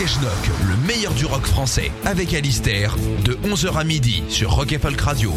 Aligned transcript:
Rock 0.00 0.50
le 0.66 0.86
meilleur 0.86 1.12
du 1.12 1.26
rock 1.26 1.44
français, 1.44 1.92
avec 2.06 2.32
Alistair, 2.32 2.96
de 3.22 3.34
11h 3.46 3.76
à 3.76 3.84
midi 3.84 4.22
sur 4.30 4.52
Rock 4.52 4.72
et 4.72 4.78
Folk 4.78 4.98
Radio. 4.98 5.30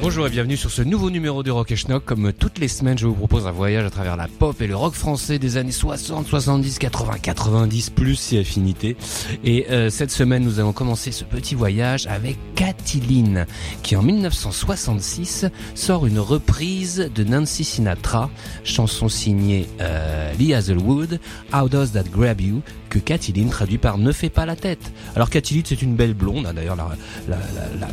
Bonjour 0.00 0.26
et 0.26 0.30
bienvenue 0.30 0.56
sur 0.56 0.70
ce 0.70 0.80
nouveau 0.80 1.10
numéro 1.10 1.42
du 1.42 1.50
Rock 1.50 1.72
et 1.72 1.76
Schnock. 1.76 2.06
Comme 2.06 2.32
toutes 2.32 2.58
les 2.58 2.68
semaines, 2.68 2.96
je 2.96 3.06
vous 3.06 3.12
propose 3.12 3.46
un 3.46 3.50
voyage 3.50 3.84
à 3.84 3.90
travers 3.90 4.16
la 4.16 4.26
pop 4.26 4.58
et 4.62 4.66
le 4.66 4.74
rock 4.74 4.94
français 4.94 5.38
des 5.38 5.58
années 5.58 5.70
60, 5.70 6.26
70, 6.26 6.78
80, 6.78 7.18
90, 7.20 7.90
plus 7.90 8.14
si 8.14 8.38
affinité. 8.38 8.96
Et 9.44 9.66
euh, 9.70 9.90
cette 9.90 10.10
semaine, 10.10 10.44
nous 10.44 10.58
allons 10.58 10.72
commencer 10.72 11.12
ce 11.12 11.24
petit 11.24 11.54
voyage 11.54 12.06
avec 12.06 12.38
Kathleen, 12.54 13.44
qui 13.82 13.96
en 13.96 14.02
1966 14.02 15.44
sort 15.74 16.06
une 16.06 16.20
reprise 16.20 17.10
de 17.14 17.22
Nancy 17.22 17.64
Sinatra, 17.64 18.30
chanson 18.64 19.10
signée 19.10 19.68
euh, 19.82 20.32
Lee 20.38 20.54
Hazelwood, 20.54 21.20
How 21.52 21.68
Does 21.68 21.88
That 21.92 22.04
Grab 22.10 22.40
You, 22.40 22.62
que 22.90 22.98
Kathleen 22.98 23.48
traduit 23.48 23.78
par 23.78 23.96
Ne 23.96 24.12
fais 24.12 24.28
pas 24.28 24.44
la 24.44 24.56
tête. 24.56 24.92
Alors 25.16 25.30
Kathleen, 25.30 25.62
c'est 25.64 25.80
une 25.80 25.94
belle 25.96 26.12
blonde, 26.12 26.46
hein. 26.46 26.52
d'ailleurs 26.52 26.76
la, 26.76 26.88
la, 27.28 27.36
la, 27.80 27.88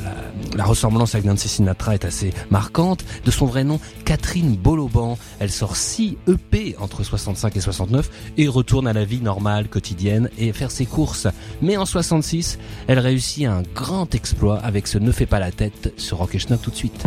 la, 0.56 0.66
ressemblance 0.66 1.16
avec 1.16 1.26
Nancy 1.26 1.48
Sinatra 1.48 1.94
est 1.94 2.04
assez 2.04 2.34
marquante. 2.50 3.06
De 3.24 3.32
son 3.32 3.46
vrai 3.46 3.64
nom, 3.64 3.80
Catherine 4.04 4.56
Boloban. 4.56 5.18
Elle 5.40 5.52
sort 5.52 5.78
6 5.78 6.18
EP 6.28 6.76
entre 6.80 7.04
65 7.04 7.56
et 7.56 7.62
69 7.62 8.10
et 8.38 8.48
retourne 8.48 8.88
à 8.88 8.94
la 8.94 9.06
vie 9.06 9.22
normale, 9.22 9.70
quotidienne 9.70 10.30
et 10.38 10.52
faire 10.52 10.72
ses 10.72 10.86
courses. 10.86 11.28
Mais 11.62 11.78
en 11.78 11.86
66, 11.86 12.60
elle 12.88 13.00
réussit 13.00 13.46
un 13.46 13.62
grand 13.76 14.14
exploit 14.16 14.58
avec 14.58 14.88
ce 14.88 14.98
Ne 14.98 15.12
fais 15.12 15.26
pas 15.26 15.40
la 15.40 15.52
tête 15.52 15.94
sur 15.98 16.18
Rock 16.18 16.38
Schnock 16.38 16.62
tout 16.62 16.72
de 16.72 16.76
suite. 16.76 17.06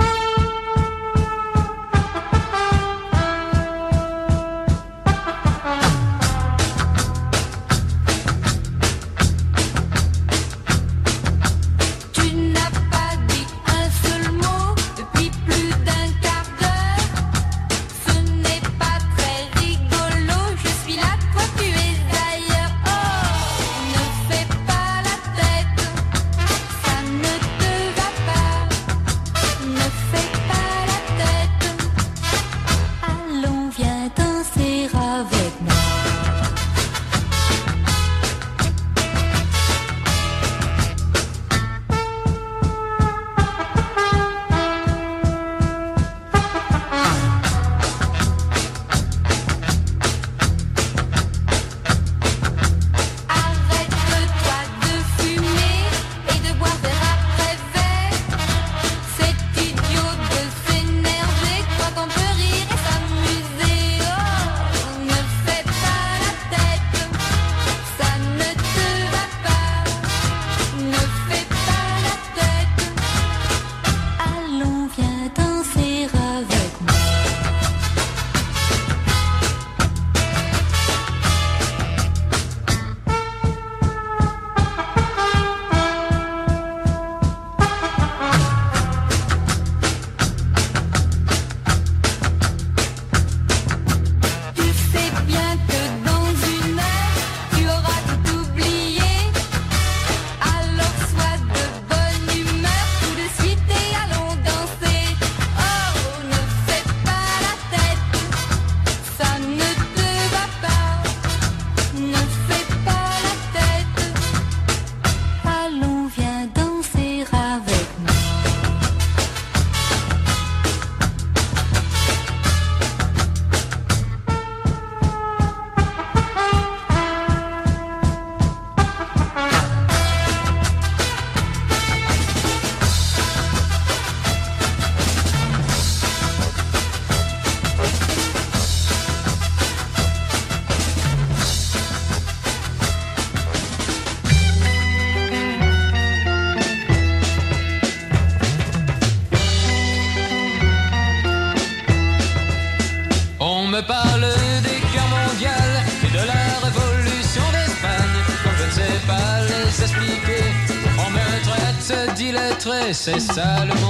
C'est 163.03 163.19
ça 163.19 163.65
le 163.65 163.72
monde, 163.81 163.90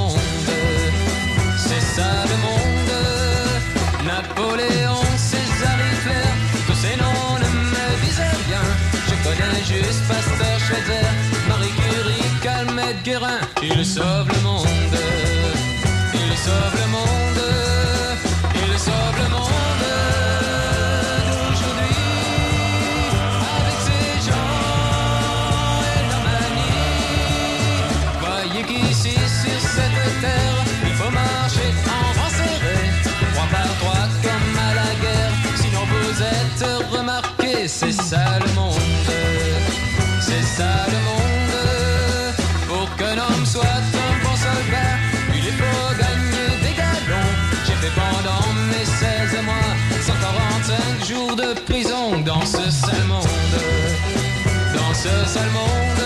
Sale 55.32 55.50
monde. 55.50 56.04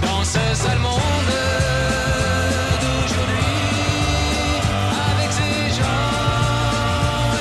Dans 0.00 0.24
ce 0.24 0.44
sale 0.54 0.78
monde. 0.78 1.32
d'aujourd'hui. 2.82 3.52
Avec 5.10 5.30
ces 5.38 5.58
gens 5.78 6.08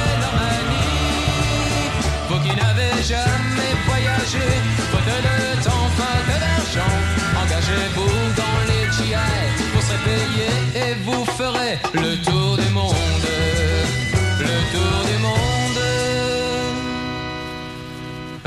et 0.03 0.15
leur 0.21 0.35
manie. 0.41 1.87
Vous 2.27 2.39
qui 2.43 2.53
n'avez 2.61 2.95
jamais 3.03 3.73
voyagé, 3.87 4.47
faute 4.91 5.11
de 5.27 5.63
temps, 5.63 5.87
faute 5.97 6.27
d'argent, 6.43 6.95
engagez-vous 7.41 8.15
dans 8.41 8.57
les 8.69 8.85
GI 8.95 9.15
pour 9.71 9.81
se 9.81 9.95
payer 10.03 10.51
et 10.75 10.93
vous 11.05 11.23
ferez 11.37 11.79
le 11.93 12.21
tour 12.21 12.57
du 12.57 12.69
monde. 12.73 13.27
Le 14.41 14.55
tour 14.73 15.05
du 15.05 15.13
monde. 15.13 15.14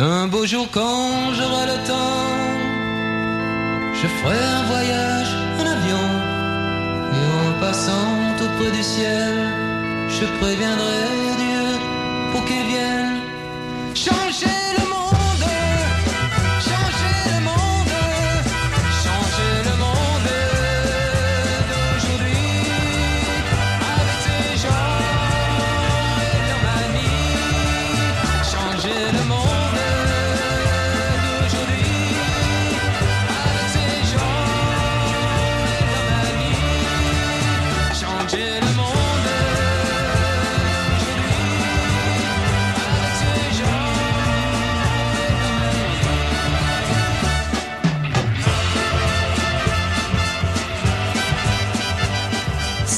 Un 0.01 0.29
beau 0.29 0.47
jour 0.47 0.69
quand 0.71 1.35
j'aurai 1.35 1.67
le 1.67 1.79
temps, 1.85 2.31
je 4.01 4.07
ferai 4.07 4.39
un 4.39 4.63
voyage 4.73 5.35
en 5.59 5.67
avion. 5.67 6.07
Et 7.17 7.25
en 7.43 7.61
passant 7.61 8.15
tout 8.39 8.71
du 8.71 8.83
ciel, 8.85 9.35
je 10.09 10.25
préviendrai 10.39 11.03
Dieu 11.43 11.67
pour 12.31 12.45
qu'il 12.45 12.65
vienne 12.69 13.18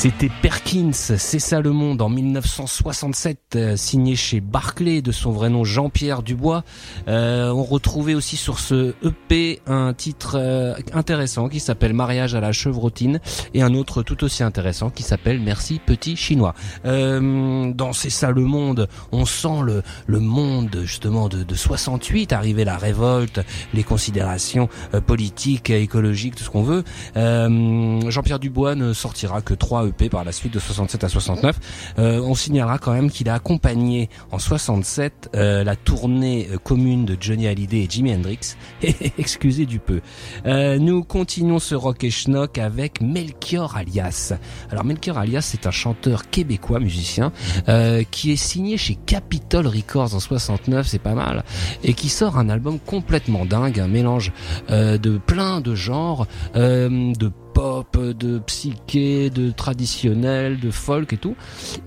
C'était 0.03 0.31
Perkins, 0.71 0.93
c'est 0.93 1.41
ça 1.41 1.61
le 1.61 1.73
monde 1.73 2.01
en 2.01 2.09
1967, 2.09 3.39
euh, 3.57 3.77
signé 3.77 4.15
chez 4.15 4.41
Barclay 4.41 5.03
de 5.03 5.11
son 5.11 5.33
vrai 5.33 5.51
nom 5.51 5.65
Jean-Pierre 5.65 6.23
Dubois. 6.23 6.63
Euh, 7.09 7.51
on 7.51 7.65
retrouvait 7.65 8.15
aussi 8.15 8.37
sur 8.37 8.61
ce 8.61 8.95
EP 9.03 9.63
un 9.67 9.93
titre 9.95 10.37
euh, 10.39 10.75
intéressant 10.93 11.49
qui 11.49 11.59
s'appelle 11.59 11.93
Mariage 11.93 12.37
à 12.37 12.41
la 12.41 12.53
chevrotine 12.53 13.19
et 13.53 13.63
un 13.63 13.75
autre 13.75 14.05
tout 14.05 14.23
aussi 14.23 14.45
intéressant 14.45 14.91
qui 14.91 15.03
s'appelle 15.03 15.41
Merci 15.41 15.81
petit 15.85 16.15
chinois. 16.15 16.55
Euh, 16.85 17.73
dans 17.73 17.93
C'est 17.93 18.09
ça 18.09 18.31
le 18.31 18.43
monde, 18.43 18.87
on 19.11 19.25
sent 19.25 19.63
le, 19.65 19.83
le 20.07 20.21
monde 20.21 20.83
justement 20.85 21.29
de, 21.29 21.43
de 21.43 21.55
68, 21.57 22.33
arriver 22.33 22.65
la 22.65 22.77
révolte, 22.77 23.41
les 23.75 23.83
considérations 23.83 24.69
politiques, 25.05 25.71
écologiques, 25.71 26.37
tout 26.37 26.45
ce 26.45 26.51
qu'on 26.51 26.63
veut. 26.63 26.85
Jean-Pierre 27.17 28.39
Dubois 28.39 28.77
ne 28.77 28.93
sortira 28.93 29.43
que 29.43 29.55
trois 29.55 29.85
EP 29.89 30.09
par 30.09 30.23
la 30.23 30.31
suite 30.31 30.55
de 30.55 30.60
67 30.61 31.05
à 31.05 31.09
69. 31.09 31.59
Euh, 31.99 32.21
on 32.21 32.35
signalera 32.35 32.79
quand 32.79 32.93
même 32.93 33.11
qu'il 33.11 33.29
a 33.29 33.35
accompagné 33.35 34.09
en 34.31 34.39
67 34.39 35.31
euh, 35.35 35.65
la 35.65 35.77
tournée 35.77 36.49
euh, 36.53 36.59
commune 36.59 37.05
de 37.05 37.17
Johnny 37.19 37.47
Hallyday 37.47 37.85
et 37.85 37.87
Jimi 37.89 38.15
Hendrix. 38.15 38.57
Excusez 39.19 39.67
du 39.67 39.79
peu. 39.79 40.01
Euh, 40.47 40.79
nous 40.79 41.03
continuons 41.03 41.59
ce 41.59 41.75
rock 41.75 42.05
et 42.05 42.11
schnock 42.11 42.59
avec 42.59 43.01
Melchior 43.01 43.77
Alias. 43.77 44.33
Alors 44.71 44.85
Melchior 44.85 45.19
Alias, 45.19 45.43
c'est 45.43 45.67
un 45.67 45.71
chanteur 45.71 46.31
québécois, 46.31 46.81
musicien, 46.81 47.33
euh, 47.69 48.03
qui 48.11 48.33
est 48.33 48.37
signé 48.37 48.77
chez 48.77 48.95
Capitol 48.95 49.67
Records 49.67 50.15
en 50.15 50.21
69, 50.21 50.87
c'est 50.87 50.99
pas 50.99 51.15
mal, 51.15 51.45
et 51.83 51.95
qui 51.95 52.09
sort 52.09 52.39
un 52.39 52.49
album 52.49 52.79
complètement 52.79 53.45
dingue, 53.45 53.81
un 53.81 53.89
mélange 53.89 54.33
euh, 54.71 54.99
de 54.99 55.19
plein 55.19 55.61
de 55.61 55.75
genres, 55.75 56.27
de 56.55 57.33
pop, 57.61 57.99
de 57.99 58.39
psyché, 58.39 59.29
de 59.29 59.51
traditionnel, 59.51 60.59
de 60.59 60.71
folk 60.71 61.13
et 61.13 61.19
tout, 61.19 61.37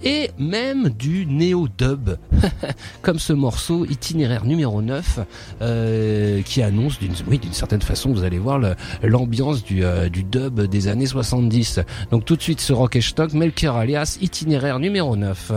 et 0.03 0.29
même 0.37 0.89
du 0.89 1.25
néo-dub, 1.25 2.11
comme 3.01 3.17
ce 3.17 3.33
morceau 3.33 3.83
itinéraire 3.85 4.45
numéro 4.45 4.83
9, 4.83 5.19
euh, 5.63 6.43
qui 6.43 6.61
annonce 6.61 6.99
d'une 6.99 7.13
oui, 7.27 7.41
certaine 7.53 7.81
façon, 7.81 8.13
vous 8.13 8.23
allez 8.23 8.37
voir 8.37 8.59
l'ambiance 9.01 9.63
du, 9.63 9.83
euh, 9.83 10.09
du 10.09 10.23
dub 10.23 10.61
des 10.61 10.89
années 10.89 11.07
70. 11.07 11.79
Donc 12.11 12.23
tout 12.23 12.35
de 12.35 12.43
suite 12.43 12.61
ce 12.61 12.71
rock 12.71 12.95
et 12.95 13.01
stock, 13.01 13.33
Melchior 13.33 13.75
alias, 13.75 14.19
itinéraire 14.21 14.77
numéro 14.77 15.15
9. 15.15 15.53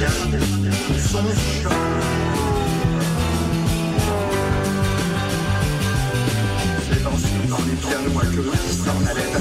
C'est 0.00 0.08
dans 7.02 7.10
dans 7.10 7.64
les 7.66 7.74
pianois 7.74 8.22
que 8.22 8.40
s'en 8.72 8.98
allait 9.10 9.39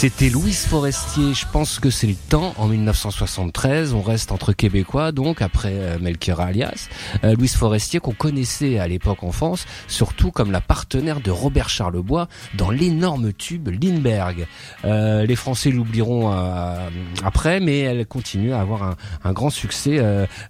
C'était 0.00 0.30
Louise 0.30 0.64
Forestier, 0.64 1.34
je 1.34 1.44
pense 1.52 1.80
que 1.80 1.90
c'est 1.90 2.06
le 2.06 2.14
temps, 2.14 2.54
en 2.56 2.68
1973, 2.68 3.94
on 3.94 4.00
reste 4.00 4.30
entre 4.30 4.52
Québécois, 4.52 5.10
donc 5.10 5.42
après 5.42 5.72
euh, 5.72 5.98
Melchior 5.98 6.38
Alias, 6.38 6.88
euh, 7.24 7.34
Louise 7.34 7.56
Forestier 7.56 7.98
qu'on 7.98 8.12
connaissait 8.12 8.78
à 8.78 8.86
l'époque 8.86 9.24
en 9.24 9.32
France, 9.32 9.66
surtout 9.88 10.30
comme 10.30 10.52
la 10.52 10.60
partenaire 10.60 11.20
de 11.20 11.32
Robert 11.32 11.68
Charlebois 11.68 12.28
dans 12.54 12.70
l'énorme 12.70 13.32
tube 13.32 13.70
Lindbergh. 13.70 14.46
Euh, 14.84 15.26
les 15.26 15.34
Français 15.34 15.72
l'oublieront 15.72 16.32
euh, 16.32 16.88
après, 17.24 17.58
mais 17.58 17.80
elle 17.80 18.06
continue 18.06 18.52
à 18.52 18.60
avoir 18.60 18.84
un, 18.84 18.96
un 19.24 19.32
grand 19.32 19.50
succès 19.50 19.98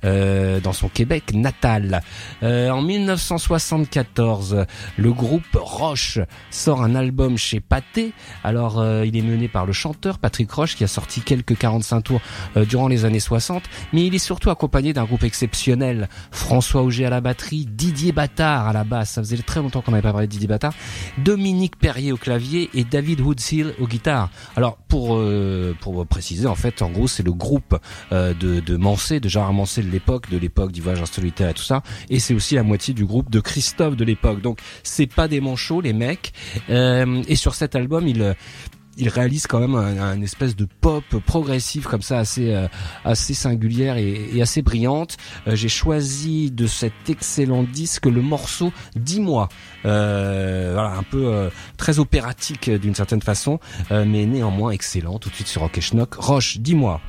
euh, 0.05 0.61
dans 0.61 0.75
son 0.75 0.91
Québec 0.91 1.33
natal. 1.33 2.03
en 2.43 2.83
1974, 2.83 4.67
le 4.99 5.13
groupe 5.15 5.43
Roche 5.55 6.19
sort 6.51 6.83
un 6.83 6.95
album 6.95 7.39
chez 7.39 7.61
Pathé, 7.61 8.13
alors 8.45 8.85
il 9.05 9.17
est 9.17 9.23
mené 9.23 9.38
par 9.47 9.67
le 9.67 9.73
chanteur 9.73 10.19
Patrick 10.19 10.51
Roche 10.51 10.75
qui 10.75 10.83
a 10.83 10.89
sorti 10.89 11.21
quelques 11.21 11.57
45 11.57 12.01
tours 12.01 12.21
euh, 12.57 12.65
durant 12.65 12.89
les 12.89 13.05
années 13.05 13.21
60, 13.21 13.63
mais 13.93 14.07
il 14.07 14.15
est 14.15 14.19
surtout 14.19 14.51
accompagné 14.51 14.93
d'un 14.93 15.05
groupe 15.05 15.23
exceptionnel. 15.23 16.09
François 16.33 16.83
Auger 16.83 17.07
à 17.07 17.11
la 17.11 17.21
batterie, 17.21 17.67
Didier 17.67 18.11
Battard 18.11 18.67
à 18.67 18.73
la 18.73 18.83
basse, 18.83 19.11
ça 19.11 19.23
faisait 19.23 19.37
très 19.37 19.61
longtemps 19.61 19.83
qu'on 19.83 19.93
n'avait 19.93 20.03
pas 20.03 20.13
parlé 20.13 20.27
de 20.27 20.33
Didier 20.33 20.49
Battard, 20.49 20.73
Dominique 21.19 21.79
Perrier 21.79 22.11
au 22.11 22.17
clavier 22.17 22.71
et 22.75 22.83
David 22.83 23.21
Woodsill 23.21 23.75
aux 23.79 23.87
guitares. 23.87 24.31
Alors 24.57 24.77
pour 24.89 25.17
euh, 25.17 25.77
pour 25.81 26.05
préciser 26.07 26.47
en 26.49 26.57
fait, 26.57 26.83
en 26.83 26.91
gros 26.91 27.07
c'est 27.07 27.23
le 27.23 27.33
groupe 27.33 27.79
euh, 28.13 28.35
de 28.35 28.59
de 28.59 28.77
Mancé, 28.77 29.21
de 29.21 29.29
Gérard 29.29 29.53
Mancé 29.53 29.83
de 29.83 29.91
l'époque, 29.91 30.31
de 30.31 30.39
l'époque 30.39 30.73
du 30.73 30.81
voyage 30.81 31.03
en 31.03 31.07
solitaire 31.07 31.51
et 31.51 31.55
tout 31.55 31.63
ça, 31.63 31.83
et 32.11 32.19
c'est 32.19 32.35
aussi 32.35 32.55
la 32.55 32.63
moitié 32.63 32.95
du 32.95 33.05
groupe 33.05 33.31
de 33.31 33.41
Christophe 33.41 33.97
de 33.97 34.05
l'époque. 34.05 34.41
Donc 34.41 34.61
c'est 34.83 35.07
pas 35.07 35.29
des 35.29 35.41
manchots 35.41 35.81
les 35.81 35.93
mecs. 35.93 36.33
Euh, 36.71 37.23
et 37.29 37.37
sur 37.37 37.55
cet 37.55 37.77
album, 37.77 38.07
il 38.07 38.35
il 38.99 39.09
réalise 39.09 39.47
quand 39.47 39.61
même 39.61 39.75
un, 39.75 40.01
un 40.01 40.21
espèce 40.23 40.57
de 40.57 40.67
pop 40.81 41.05
progressif 41.25 41.87
comme 41.87 42.03
ça 42.03 42.19
assez 42.19 42.53
euh, 42.53 42.67
assez 43.05 43.35
singulière 43.35 43.97
et, 43.97 44.29
et 44.35 44.43
assez 44.43 44.63
brillante. 44.63 45.17
Euh, 45.47 45.57
J'ai 45.57 45.69
choisi 45.69 46.51
de 46.51 46.67
cet 46.67 46.93
excellent 47.09 47.63
disque 47.63 48.07
le 48.07 48.21
morceau 48.23 48.73
Dis-moi, 48.97 49.49
euh, 49.85 50.71
voilà 50.75 50.91
un 50.97 51.03
peu 51.03 51.27
euh, 51.27 51.51
très 51.77 51.99
opératique 51.99 52.71
d'une 52.71 52.95
certaine 52.95 53.23
façon, 53.23 53.61
euh, 53.93 54.05
mais 54.07 54.27
néanmoins 54.27 54.71
excellent. 54.73 55.19
Tout 55.19 55.31
de 55.31 55.35
suite 55.35 55.49
sur 55.49 55.63
Rock 55.63 55.79
et 55.79 55.81
Schnock. 55.81 56.15
Roche. 56.15 56.59
Dis-moi 56.59 57.01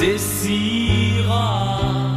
C'est 0.00 0.16
si 0.16 1.20
rare 1.26 2.07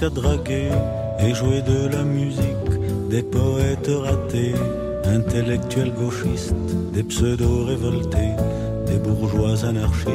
ne 0.00 0.08
pensent 0.08 0.10
qu'à 0.10 0.10
draguer 0.10 0.70
et 1.20 1.34
jouer 1.34 1.62
de 1.62 1.88
la 1.88 2.02
musique, 2.02 3.10
des 3.10 3.22
poètes 3.22 3.90
ratés, 3.90 4.54
intellectuels 5.04 5.92
gauchistes, 5.92 6.54
des 6.92 7.02
pseudos 7.02 7.64
révoltés, 7.66 8.34
des 8.86 8.98
bourgeois 8.98 9.64
anarchistes. 9.64 10.14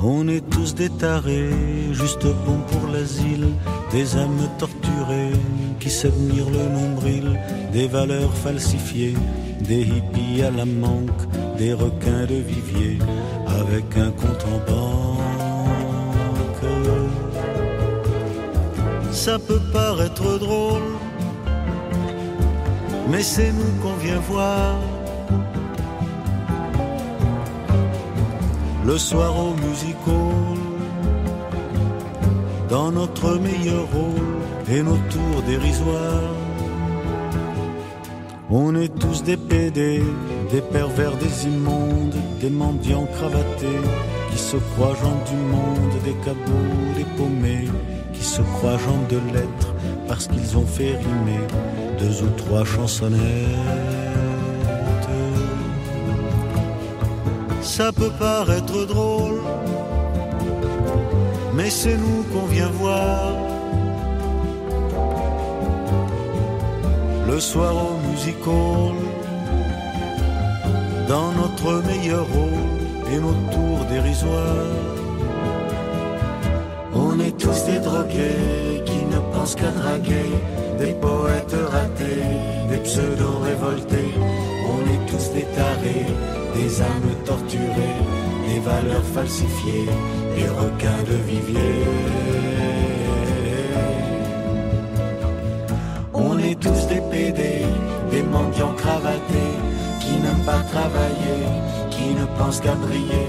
On 0.00 0.28
est 0.28 0.48
tous 0.48 0.74
des 0.74 0.90
tarés, 0.90 1.50
juste 1.92 2.24
bons 2.24 2.62
pour 2.70 2.90
l'asile, 2.92 3.48
des 3.90 4.16
âmes 4.16 4.48
torturées 4.58 5.36
qui 5.80 5.90
s'admirent 5.90 6.50
le 6.50 6.68
nombril, 6.72 7.38
des 7.72 7.88
valeurs 7.88 8.32
falsifiées, 8.34 9.16
des 9.60 9.82
hippies 9.82 10.42
à 10.42 10.50
la 10.50 10.64
manque, 10.64 11.22
des 11.58 11.74
requins 11.74 12.26
de 12.26 12.36
vivier 12.36 12.98
avec 13.46 13.96
un 13.96 14.10
compte 14.12 14.46
en 14.46 14.70
banque. 14.70 14.97
Ça 19.24 19.36
peut 19.36 19.60
paraître 19.72 20.38
drôle, 20.38 20.92
mais 23.10 23.20
c'est 23.20 23.52
nous 23.52 23.72
qu'on 23.82 23.94
vient 23.94 24.20
voir. 24.20 24.76
Le 28.86 28.96
soir 28.96 29.32
au 29.36 29.54
music 29.54 29.96
hall, 30.06 30.58
dans 32.70 32.92
notre 32.92 33.34
meilleur 33.38 33.90
rôle 33.92 34.38
et 34.70 34.82
nos 34.84 35.00
tours 35.12 35.42
dérisoires. 35.48 36.34
On 38.50 38.76
est 38.76 38.96
tous 39.00 39.24
des 39.24 39.36
PD, 39.36 40.00
des 40.52 40.60
pervers, 40.60 41.16
des 41.16 41.46
immondes, 41.46 42.14
des 42.40 42.50
mendiants 42.50 43.08
cravatés, 43.16 43.82
qui 44.30 44.38
se 44.38 44.56
croient 44.70 44.96
gens 45.02 45.20
du 45.28 45.38
monde, 45.54 45.94
des 46.04 46.16
cabots, 46.24 46.94
des 46.96 47.08
paumés, 47.16 47.68
qui 48.18 48.24
se 48.24 48.42
croient 48.42 48.78
gens 48.78 49.02
de 49.08 49.20
lettres, 49.32 49.72
parce 50.08 50.26
qu'ils 50.26 50.56
ont 50.56 50.66
fait 50.66 50.96
rimer 50.96 51.42
deux 51.98 52.22
ou 52.22 52.30
trois 52.36 52.64
chansonnettes. 52.64 53.18
Ça 57.62 57.92
peut 57.92 58.10
paraître 58.18 58.86
drôle, 58.86 59.40
mais 61.54 61.70
c'est 61.70 61.96
nous 61.96 62.22
qu'on 62.32 62.46
vient 62.46 62.70
voir. 62.70 63.32
Le 67.26 67.38
soir 67.38 67.74
au 67.76 68.10
music 68.10 68.36
hall, 68.46 68.96
dans 71.08 71.30
notre 71.32 71.82
meilleur 71.86 72.26
rôle 72.26 73.12
et 73.12 73.18
nos 73.20 73.38
tours 73.52 73.84
dérisoires. 73.88 74.97
Des 77.48 77.80
drogués 77.80 78.82
qui 78.86 79.04
ne 79.06 79.18
pensent 79.32 79.54
qu'à 79.54 79.70
draguer, 79.70 80.30
des 80.78 80.92
poètes 80.92 81.56
ratés, 81.70 82.24
des 82.70 82.78
pseudos 82.78 83.42
révoltés. 83.42 84.14
On 84.72 84.80
est 84.92 85.10
tous 85.10 85.32
des 85.34 85.46
tarés, 85.56 86.06
des 86.54 86.80
âmes 86.80 87.14
torturées, 87.26 87.98
des 88.48 88.60
valeurs 88.60 89.04
falsifiées, 89.14 89.88
des 90.34 90.48
requins 90.48 91.02
de 91.10 91.16
vivier. 91.26 91.74
On 96.14 96.38
est 96.38 96.58
tous 96.58 96.86
des 96.86 97.02
PD, 97.10 97.66
des 98.10 98.22
mendiants 98.22 98.74
cravatés, 98.76 99.54
qui 100.00 100.12
n'aiment 100.22 100.46
pas 100.46 100.62
travailler, 100.72 101.40
qui 101.90 102.14
ne 102.14 102.24
pensent 102.38 102.60
qu'à 102.60 102.74
briller, 102.74 103.28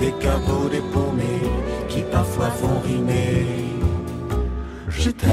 des 0.00 0.12
cabots, 0.24 0.68
des 0.70 0.82
parfois 2.14 2.50
font 2.50 2.78
rimer. 2.86 3.44
Je 4.88 5.10
t'aime 5.10 5.30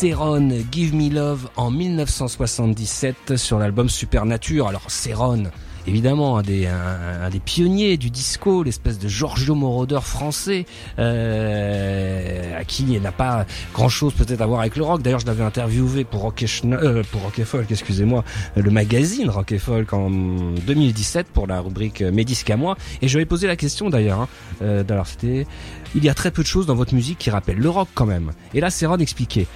Céron, 0.00 0.48
Give 0.70 0.94
Me 0.94 1.12
Love 1.12 1.48
en 1.56 1.72
1977 1.72 3.36
sur 3.36 3.58
l'album 3.58 3.88
Supernature. 3.88 4.68
Alors 4.68 4.88
Céron, 4.92 5.50
évidemment 5.88 6.38
un 6.38 6.42
des, 6.42 6.68
pionniers 7.44 7.96
du 7.96 8.08
disco, 8.08 8.62
l'espèce 8.62 9.00
de 9.00 9.08
Giorgio 9.08 9.56
Moroder 9.56 9.98
français, 10.00 10.66
euh, 11.00 12.60
à 12.60 12.62
qui 12.62 12.84
il 12.88 13.02
n'a 13.02 13.10
pas 13.10 13.44
grand 13.74 13.88
chose 13.88 14.14
peut-être 14.14 14.40
à 14.40 14.46
voir 14.46 14.60
avec 14.60 14.76
le 14.76 14.84
rock. 14.84 15.02
D'ailleurs, 15.02 15.18
je 15.18 15.26
l'avais 15.26 15.42
interviewé 15.42 16.04
pour 16.04 16.20
Rock 16.20 16.44
et, 16.44 16.46
euh, 16.66 17.02
pour 17.10 17.22
Rock 17.22 17.42
Folk, 17.42 17.68
excusez-moi, 17.68 18.22
le 18.54 18.70
magazine 18.70 19.28
Rock 19.28 19.50
et 19.50 19.58
Folk 19.58 19.92
en 19.92 20.10
2017 20.10 21.26
pour 21.26 21.48
la 21.48 21.60
rubrique 21.60 22.02
Mes 22.02 22.24
disques 22.24 22.50
à 22.50 22.56
moi. 22.56 22.76
Et 23.02 23.08
je 23.08 23.16
lui 23.16 23.24
ai 23.24 23.26
posé 23.26 23.48
la 23.48 23.56
question 23.56 23.90
d'ailleurs. 23.90 24.20
Hein, 24.20 24.28
euh, 24.62 24.84
c'était, 25.06 25.44
il 25.96 26.04
y 26.04 26.08
a 26.08 26.14
très 26.14 26.30
peu 26.30 26.42
de 26.42 26.46
choses 26.46 26.66
dans 26.66 26.76
votre 26.76 26.94
musique 26.94 27.18
qui 27.18 27.30
rappellent 27.30 27.58
le 27.58 27.70
rock 27.70 27.88
quand 27.94 28.06
même. 28.06 28.30
Et 28.54 28.60
là, 28.60 28.70
Céron 28.70 28.98
expliquait. 28.98 29.48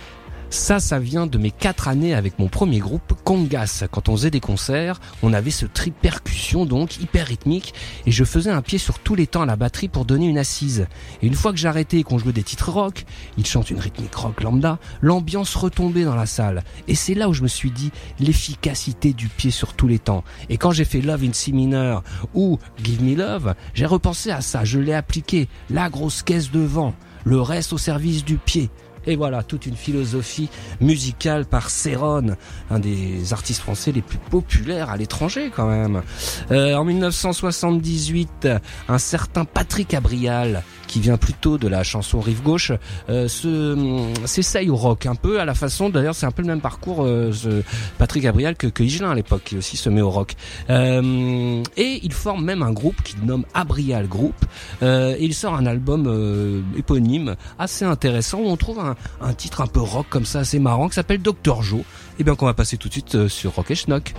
Ça, 0.53 0.81
ça 0.81 0.99
vient 0.99 1.27
de 1.27 1.38
mes 1.38 1.51
quatre 1.51 1.88
années 1.88 2.12
avec 2.12 2.38
mon 2.38 2.47
premier 2.47 2.79
groupe, 2.79 3.15
Congas. 3.25 3.85
Quand 3.91 4.11
on 4.11 4.17
faisait 4.17 4.31
des 4.31 4.38
concerts, 4.38 5.01
on 5.23 5.33
avait 5.33 5.51
ce 5.51 5.65
tri 5.65 5.93
percussion, 5.93 6.67
donc 6.67 7.01
hyper 7.01 7.27
rythmique, 7.27 7.73
et 8.05 8.11
je 8.11 8.23
faisais 8.23 8.51
un 8.51 8.61
pied 8.61 8.77
sur 8.77 8.99
tous 8.99 9.15
les 9.15 9.27
temps 9.27 9.41
à 9.41 9.47
la 9.47 9.57
batterie 9.57 9.88
pour 9.88 10.05
donner 10.05 10.27
une 10.27 10.37
assise. 10.37 10.88
Et 11.23 11.27
une 11.27 11.33
fois 11.33 11.53
que 11.53 11.59
j'arrêtais 11.59 12.01
et 12.01 12.03
qu'on 12.03 12.19
jouait 12.19 12.35
des 12.35 12.43
titres 12.43 12.71
rock, 12.71 13.07
ils 13.38 13.47
chantent 13.47 13.71
une 13.71 13.81
rythmique 13.81 14.15
rock 14.15 14.43
lambda, 14.43 14.79
l'ambiance 15.01 15.55
retombait 15.55 16.05
dans 16.05 16.17
la 16.17 16.27
salle. 16.27 16.65
Et 16.87 16.97
c'est 16.97 17.15
là 17.15 17.31
où 17.31 17.33
je 17.33 17.43
me 17.43 17.49
suis 17.49 17.71
dit 17.71 17.91
l'efficacité 18.21 19.15
du 19.15 19.29
pied 19.29 19.51
sur 19.51 19.73
tous 19.73 19.88
les 19.88 19.99
temps. 19.99 20.23
Et 20.51 20.59
quand 20.59 20.71
j'ai 20.71 20.85
fait 20.85 21.01
Love 21.01 21.25
in 21.25 21.33
C 21.33 21.53
mineur 21.53 22.03
ou 22.35 22.59
Give 22.85 23.03
Me 23.03 23.17
Love, 23.17 23.55
j'ai 23.73 23.87
repensé 23.87 24.31
à 24.31 24.43
ça, 24.43 24.65
je 24.65 24.79
l'ai 24.79 24.93
appliqué, 24.93 25.49
la 25.71 25.88
grosse 25.88 26.23
caisse 26.23 26.51
devant, 26.51 26.93
le 27.25 27.41
reste 27.41 27.73
au 27.73 27.79
service 27.79 28.23
du 28.23 28.37
pied. 28.37 28.69
Et 29.07 29.17
voilà, 29.17 29.43
toute 29.43 29.67
une 29.67 29.77
philosophie 29.77 30.49
musicale 30.81 31.45
par 31.45 31.71
Céron, 31.71 32.37
un 32.71 32.79
des 32.79 33.33
artistes 33.33 33.61
français 33.61 33.93
les 33.93 34.03
plus 34.03 34.19
populaires 34.19 34.91
à 34.91 34.97
l'étranger 34.97 35.51
quand 35.55 35.67
même. 35.69 36.03
Euh, 36.51 36.75
en 36.77 36.85
1978, 36.85 38.49
un 38.88 38.99
certain 38.99 39.45
Patrick 39.45 39.95
Abrial, 39.95 40.62
qui 40.87 41.01
vient 41.01 41.17
plutôt 41.17 41.57
de 41.57 41.69
la 41.69 41.83
chanson 41.85 42.21
Rive 42.21 42.43
Gauche, 42.43 42.71
euh, 43.09 43.27
se- 43.27 44.07
s'essaye 44.27 44.69
au 44.69 44.77
rock 44.77 45.07
un 45.07 45.15
peu 45.15 45.41
à 45.41 45.45
la 45.47 45.55
façon, 45.55 45.88
d'ailleurs 45.88 46.15
c'est 46.15 46.27
un 46.27 46.31
peu 46.31 46.43
le 46.43 46.49
même 46.49 46.61
parcours, 46.61 47.03
euh, 47.05 47.33
ce 47.33 47.62
Patrick 47.97 48.25
Abrial 48.27 48.57
que, 48.57 48.67
que 48.67 48.83
Higelin 48.83 49.11
à 49.11 49.15
l'époque, 49.15 49.43
qui 49.45 49.57
aussi 49.57 49.77
se 49.79 49.88
met 49.88 50.03
au 50.03 50.11
rock. 50.11 50.35
Euh, 50.71 51.62
et 51.79 52.01
il 52.03 52.12
forme 52.12 52.45
même 52.45 52.62
un 52.62 52.73
groupe 52.73 53.03
qu'il 53.03 53.25
nomme 53.25 53.45
Abrial 53.55 54.07
Group, 54.07 54.35
euh, 54.83 55.15
et 55.19 55.25
il 55.25 55.35
sort 55.35 55.55
un 55.55 55.65
album 55.67 56.05
euh, 56.07 56.61
éponyme 56.77 57.37
assez 57.59 57.85
intéressant 57.87 58.41
où 58.41 58.47
on 58.49 58.57
trouve 58.57 58.79
un, 58.81 58.91
un 59.20 59.35
titre 59.35 59.61
un 59.61 59.66
peu 59.66 59.81
rock 59.81 60.07
comme 60.09 60.26
ça 60.26 60.40
assez 60.40 60.59
marrant 60.59 60.88
qui 60.88 60.94
s'appelle 60.94 61.20
Dr 61.20 61.62
Joe 61.62 61.83
et 62.18 62.24
bien 62.24 62.35
qu'on 62.35 62.46
va 62.46 62.55
passer 62.55 62.76
tout 62.76 62.88
de 62.88 62.92
suite 62.92 63.14
euh, 63.14 63.28
sur 63.28 63.55
Rock 63.55 63.70
et 63.70 63.74
Schnock. 63.74 64.14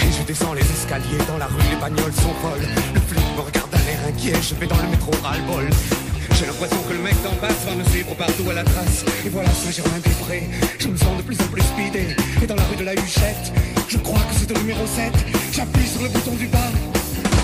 Et 0.00 0.12
je 0.12 0.22
descends 0.26 0.54
les 0.54 0.62
escaliers 0.62 1.18
dans 1.28 1.38
la 1.38 1.46
rue, 1.46 1.62
les 1.70 1.80
bagnoles 1.80 2.12
sont 2.12 2.34
folles. 2.42 2.68
Le 2.94 3.00
flic 3.00 3.24
me 3.36 3.40
regarde 3.42 3.70
d'un 3.70 3.78
air 3.78 4.00
inquiet, 4.08 4.34
je 4.42 4.54
vais 4.54 4.66
dans 4.66 4.76
le 4.76 4.88
métro 4.88 5.12
ras-le-bol. 5.22 5.68
J'ai 6.40 6.46
l'impression 6.46 6.78
que 6.88 6.92
le 6.94 7.00
mec 7.00 7.14
d'en 7.22 7.32
face 7.32 7.66
va 7.66 7.74
me 7.74 7.84
suivre 7.84 8.14
partout 8.14 8.48
à 8.50 8.54
la 8.54 8.64
trace. 8.64 9.04
Et 9.26 9.28
voilà 9.28 9.50
Saint-Germain-des-Prés, 9.50 10.48
je 10.78 10.88
me 10.88 10.96
sens 10.96 11.16
de 11.18 11.22
plus 11.22 11.38
en 11.40 11.48
plus 11.48 11.62
speedé. 11.62 12.16
Et 12.42 12.46
dans 12.46 12.54
la 12.54 12.64
rue 12.64 12.76
de 12.76 12.84
la 12.84 12.94
Huchette, 12.94 13.52
je 13.88 13.98
crois 13.98 14.20
que 14.20 14.34
c'est 14.38 14.50
au 14.50 14.58
numéro 14.58 14.86
7. 14.86 15.12
J'appuie 15.52 15.86
sur 15.86 16.02
le 16.02 16.08
bouton 16.08 16.34
du 16.36 16.46
bas. 16.46 16.70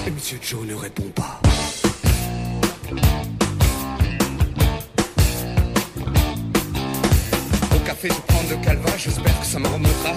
Et 0.06 0.10
Monsieur 0.10 0.38
Joe 0.40 0.66
ne 0.66 0.74
répond 0.74 1.10
pas. 1.14 1.40
Au 7.74 7.78
café, 7.84 8.08
je 8.08 8.20
prends 8.28 8.44
de 8.44 8.64
calva, 8.64 8.90
j'espère 8.96 9.40
que 9.40 9.46
ça 9.46 9.58
me 9.58 9.66
remontera. 9.66 10.12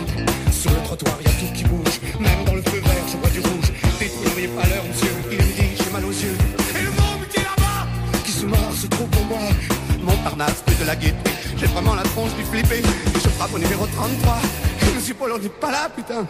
Sur 0.51 0.71
le 0.71 0.77
trottoir, 0.84 1.17
y 1.23 1.27
a 1.27 1.32
tout 1.32 1.51
qui 1.55 1.63
bouge. 1.63 1.99
Même 2.19 2.45
dans 2.45 2.53
le 2.53 2.62
feu 2.62 2.79
vert, 2.79 3.08
je 3.12 3.17
vois 3.17 3.29
du 3.29 3.39
rouge. 3.39 3.71
Détruiriez 3.99 4.49
pas 4.49 4.67
l'heure, 4.67 4.84
monsieur. 4.88 5.10
Il 5.32 5.39
est 5.39 5.43
midi, 5.43 5.84
j'ai 5.84 5.91
mal 5.91 6.05
aux 6.05 6.12
yeux. 6.12 6.38
Et 6.77 6.84
le 6.84 6.91
monde 6.91 7.27
qui 7.32 7.39
est 7.39 7.43
là-bas, 7.43 7.88
qui 8.23 8.32
se 8.32 8.45
mord, 8.45 8.73
se 8.73 8.88
trouve 8.88 9.08
pour 9.10 9.25
moi. 9.25 9.39
Montparnasse, 10.03 10.62
plus 10.65 10.75
de 10.75 10.86
la 10.86 10.95
gaieté. 10.95 11.32
J'ai 11.58 11.67
vraiment 11.67 11.95
la 11.95 12.03
tronche 12.03 12.36
du 12.36 12.43
flippé. 12.43 12.79
Et 12.79 13.19
je 13.23 13.29
frappe 13.29 13.53
au 13.53 13.60
numéro 13.60 13.88
33. 13.88 14.38
Et 14.84 14.95
monsieur 14.95 15.15
Paul, 15.15 15.32
on 15.36 15.39
n'est 15.39 15.49
pas 15.49 15.71
là, 15.71 15.89
putain. 15.95 16.27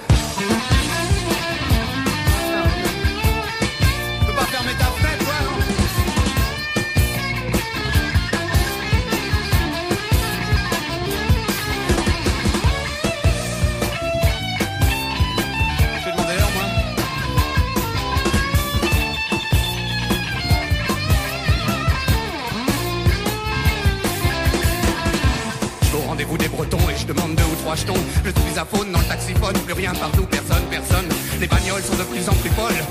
Je 27.76 27.82
suis 27.84 28.60
à 28.60 28.66
faune 28.66 28.92
dans 28.92 28.98
le 28.98 29.06
taxiphone, 29.06 29.54
plus 29.54 29.74
rien 29.74 29.94
partout, 29.94 30.26
personne, 30.26 30.64
personne. 30.72 31.06
Les 31.40 31.46
bagnoles 31.46 31.84
sont 31.84 31.96
de 31.96 32.04
plus 32.04 32.28
en 32.28 32.34
plus 32.34 32.50
folles. 32.50 32.84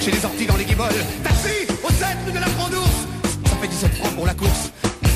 J'ai 0.00 0.10
les 0.10 0.24
orties 0.24 0.46
dans 0.46 0.56
les 0.56 0.64
guiboles. 0.64 0.88
Taxi 1.22 1.72
Au 1.84 1.88
7 1.88 2.06
rue 2.26 2.32
de 2.32 2.38
la 2.40 2.48
Grande 2.48 2.74
Ourse 2.74 3.06
Ça 3.46 3.56
fait 3.56 3.68
17 3.68 3.94
francs 3.94 4.14
pour 4.16 4.26
la 4.26 4.34
course. 4.34 4.72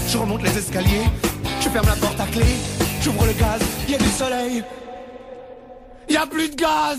Je 0.09 0.19
remonte 0.19 0.43
les 0.43 0.57
escaliers, 0.57 1.09
je 1.61 1.69
ferme 1.69 1.87
la 1.87 1.97
porte 1.97 2.21
à 2.21 2.27
clé, 2.27 2.45
j'ouvre 3.03 3.27
le 3.27 3.33
gaz, 3.33 3.61
y 3.89 3.95
a 3.97 3.99
du 3.99 4.09
soleil. 4.09 4.63
Il 6.09 6.15
y 6.15 6.17
a 6.17 6.27
plus 6.27 6.51
de 6.51 6.55
gaz 6.55 6.99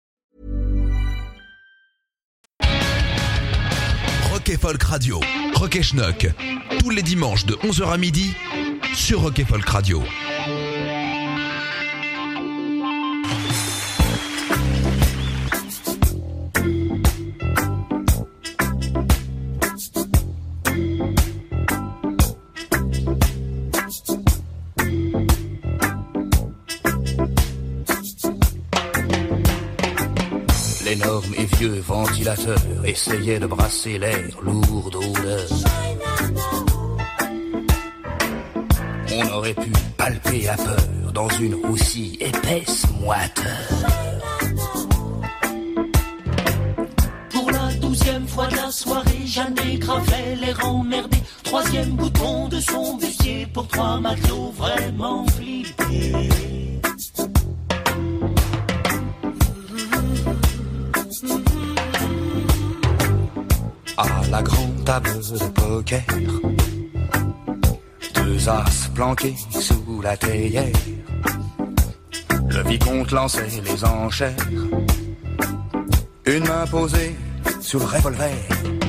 et 4.51 4.57
Folk 4.57 4.83
Radio. 4.83 5.19
Rock 5.55 5.77
et 5.77 5.83
Schnock. 5.83 6.27
Tous 6.79 6.89
les 6.89 7.01
dimanches 7.01 7.45
de 7.45 7.53
11h 7.55 7.91
à 7.91 7.97
midi 7.97 8.33
sur 8.93 9.21
Rock 9.21 9.39
et 9.39 9.45
Folk 9.45 9.67
Radio. 9.67 10.03
Ventilateur 31.67 32.57
essayait 32.85 33.39
de 33.39 33.45
brasser 33.45 33.97
l'air 33.97 34.41
lourd 34.41 34.89
d'odeur. 34.91 35.47
On 39.13 39.27
aurait 39.37 39.53
pu 39.53 39.71
palper 39.97 40.49
à 40.49 40.55
peur 40.55 41.11
dans 41.13 41.29
une 41.29 41.55
aussi 41.65 42.17
épaisse 42.19 42.85
moiteur. 43.01 43.45
Pour 47.29 47.51
la 47.51 47.73
douzième 47.79 48.27
fois 48.27 48.47
de 48.47 48.55
la 48.55 48.71
soirée, 48.71 49.25
Jeanne 49.25 49.55
Gravel 49.79 50.39
l'air 50.39 50.65
emmerdé. 50.65 51.17
Troisième 51.43 51.91
bouton 51.91 52.47
de 52.47 52.59
son 52.59 52.95
bustier 52.97 53.47
pour 53.53 53.67
trois 53.67 53.99
matelots 53.99 54.53
vraiment 54.57 55.25
flippés. 55.27 56.60
De 64.99 65.51
poker, 65.53 66.03
deux 68.13 68.49
as 68.49 68.89
planqués 68.93 69.35
sous 69.49 70.01
la 70.01 70.17
théière. 70.17 70.65
Le 72.49 72.61
vicomte 72.67 73.11
lançait 73.11 73.61
les 73.63 73.85
enchères, 73.85 74.35
une 76.25 76.45
main 76.45 76.67
posée 76.69 77.15
sur 77.61 77.79
le 77.79 77.85
revolver. 77.85 78.80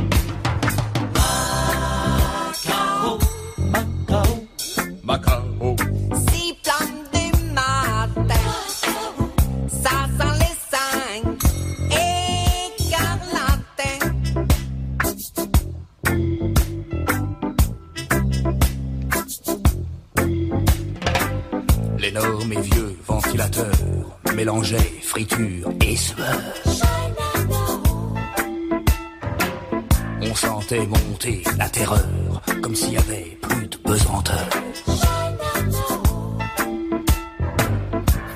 Terreur 31.83 32.41
comme 32.63 32.77
s'il 32.77 32.93
y 32.93 32.97
avait 32.97 33.37
plus 33.43 33.67
de 33.67 33.77
pesanteur. 33.77 34.49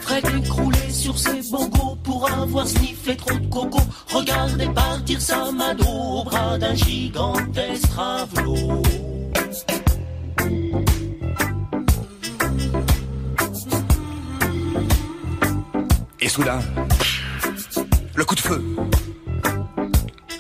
Fred 0.01 0.25
écroulé 0.37 0.91
sur 0.91 1.17
ses 1.17 1.41
bongos 1.53 1.97
pour 2.03 2.29
avoir 2.29 2.67
sniffé 2.67 3.17
trop 3.17 3.39
de 3.39 3.47
coco. 3.47 3.79
Regardez 4.09 4.69
partir 4.71 5.21
sa 5.21 5.53
mado 5.53 5.85
au 5.87 6.25
bras 6.25 6.59
d'un 6.59 6.75
gigantesque 6.75 7.93
ravelot. 7.95 8.83
Et 16.21 16.29
soudain, 16.29 16.59
le 18.17 18.25
coup 18.25 18.35
de 18.35 18.41
feu. 18.41 18.65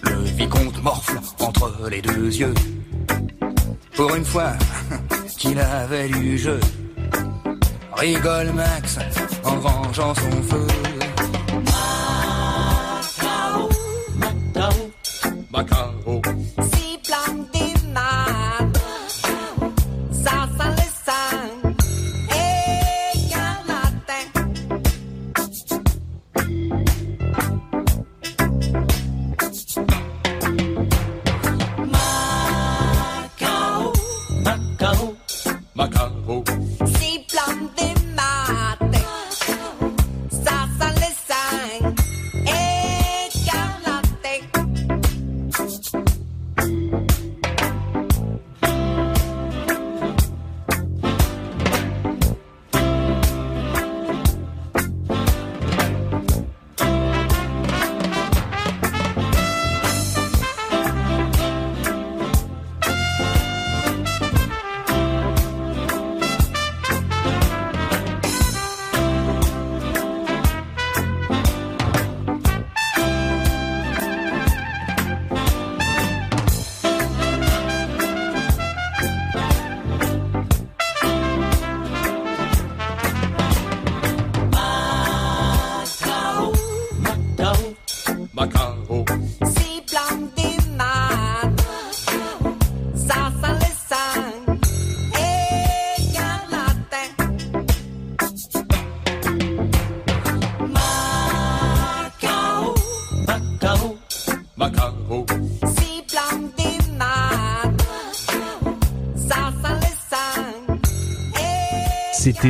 Le 0.02 0.22
vicomte 0.40 0.82
morfle 0.82 1.20
entre 1.38 1.88
les 1.88 2.02
deux 2.02 2.34
yeux. 2.34 2.54
Une 4.16 4.24
fois 4.24 4.52
qu'il 5.36 5.58
avait 5.58 6.08
du 6.08 6.38
jeu. 6.38 6.58
Rigole 7.92 8.50
Max 8.54 8.98
en 9.44 9.56
vengeant 9.56 10.14
son 10.14 10.42
feu. 10.42 10.66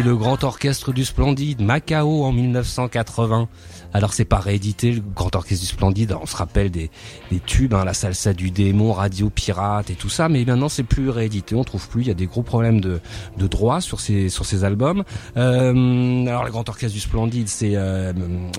Le 0.06 0.14
grand 0.14 0.44
orchestre 0.44 0.92
du 0.92 1.04
Splendide, 1.04 1.60
Macao 1.60 2.22
en 2.22 2.30
1980. 2.30 3.48
Alors 3.92 4.12
c'est 4.12 4.24
pas 4.24 4.38
réédité, 4.38 4.92
le 4.92 5.00
grand 5.00 5.34
orchestre 5.34 5.64
du 5.64 5.70
Splendide, 5.70 6.16
on 6.20 6.26
se 6.26 6.36
rappelle 6.36 6.70
des, 6.70 6.90
des 7.30 7.40
tubes, 7.40 7.74
hein, 7.74 7.84
la 7.84 7.94
salsa 7.94 8.32
du 8.32 8.50
démon, 8.50 8.92
Radio 8.92 9.30
Pirate 9.30 9.90
et 9.90 9.94
tout 9.94 10.08
ça, 10.08 10.28
mais 10.28 10.44
maintenant 10.44 10.68
c'est 10.68 10.84
plus 10.84 11.08
réédité, 11.08 11.54
on 11.54 11.64
trouve 11.64 11.88
plus, 11.88 12.02
il 12.02 12.08
y 12.08 12.10
a 12.10 12.14
des 12.14 12.26
gros 12.26 12.42
problèmes 12.42 12.80
de, 12.80 13.00
de 13.36 13.46
droit 13.46 13.80
sur 13.80 13.98
ces, 13.98 14.28
sur 14.28 14.44
ces 14.44 14.64
albums. 14.64 15.02
Euh, 15.36 16.26
alors 16.26 16.44
le 16.44 16.50
grand 16.50 16.68
orchestre 16.68 16.94
du 16.94 17.00
Splendide, 17.00 17.48
c'est 17.48 17.72
euh, 17.74 18.12